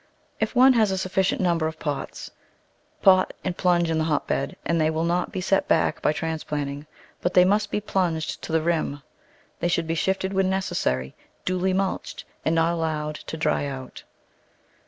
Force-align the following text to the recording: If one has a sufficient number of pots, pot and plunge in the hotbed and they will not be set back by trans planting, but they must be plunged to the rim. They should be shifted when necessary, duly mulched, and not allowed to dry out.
If 0.39 0.55
one 0.55 0.73
has 0.73 0.89
a 0.89 0.97
sufficient 0.97 1.41
number 1.41 1.67
of 1.67 1.77
pots, 1.77 2.31
pot 3.03 3.33
and 3.43 3.55
plunge 3.55 3.91
in 3.91 3.99
the 3.99 4.05
hotbed 4.05 4.55
and 4.65 4.81
they 4.81 4.89
will 4.89 5.03
not 5.03 5.31
be 5.31 5.41
set 5.41 5.67
back 5.67 6.01
by 6.01 6.11
trans 6.11 6.43
planting, 6.43 6.87
but 7.21 7.35
they 7.35 7.45
must 7.45 7.69
be 7.69 7.79
plunged 7.79 8.41
to 8.41 8.51
the 8.51 8.63
rim. 8.63 9.03
They 9.59 9.67
should 9.67 9.85
be 9.85 9.93
shifted 9.93 10.33
when 10.33 10.49
necessary, 10.49 11.13
duly 11.45 11.71
mulched, 11.71 12.25
and 12.43 12.55
not 12.55 12.73
allowed 12.73 13.13
to 13.13 13.37
dry 13.37 13.67
out. 13.67 14.01